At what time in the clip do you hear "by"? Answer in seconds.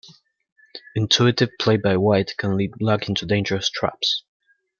1.77-1.95